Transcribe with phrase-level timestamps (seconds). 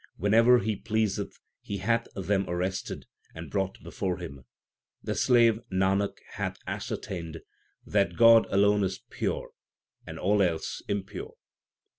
[0.17, 3.05] Whenever He pleaseth He hath them arrested
[3.35, 4.45] and brought before Him.
[5.03, 7.41] The slave Nanak hath ascertained
[7.85, 9.51] That God alone is pure
[10.07, 11.35] and all else impure.